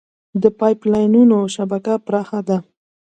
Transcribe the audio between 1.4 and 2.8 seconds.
شبکه پراخه ده.